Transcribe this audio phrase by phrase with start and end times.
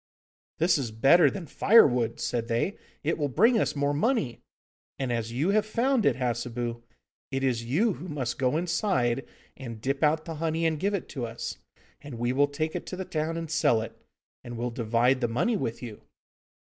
[0.57, 4.39] 'This is better than firewood,' said they; 'it will bring us more money.
[4.97, 6.81] And as you have found it, Hassebu,
[7.29, 9.23] it is you who must go inside
[9.55, 11.59] and dip out the honey and give to us,
[12.01, 13.95] and we will take it to the town and sell it,
[14.43, 16.01] and will divide the money with you.